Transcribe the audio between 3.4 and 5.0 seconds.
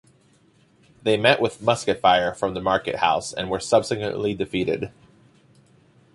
were subsequently defeated.